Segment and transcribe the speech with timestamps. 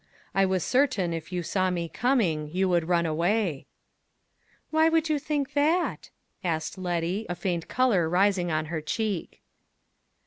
[0.33, 3.67] I was certain, if you saw me coming, you would run away."
[4.71, 6.09] "Why should you think that?"
[6.43, 9.43] asked Letty, a faint color rising in her cheek.